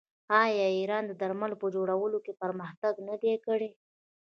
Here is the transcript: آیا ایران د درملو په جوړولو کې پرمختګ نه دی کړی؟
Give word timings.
آیا 0.43 0.65
ایران 0.77 1.03
د 1.07 1.13
درملو 1.21 1.55
په 1.61 1.67
جوړولو 1.75 2.17
کې 2.25 2.37
پرمختګ 2.41 2.93
نه 3.07 3.15
دی 3.21 3.33
کړی؟ 3.45 3.69